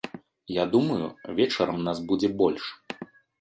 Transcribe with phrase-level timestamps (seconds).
[0.53, 1.05] Я думаю,
[1.41, 2.65] вечарам нас будзе больш.